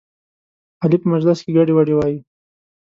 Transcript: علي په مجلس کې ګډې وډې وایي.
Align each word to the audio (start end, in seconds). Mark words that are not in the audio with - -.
علي 0.83 0.97
په 1.01 1.07
مجلس 1.13 1.37
کې 1.43 1.51
ګډې 1.57 1.73
وډې 1.75 1.93
وایي. 1.95 2.19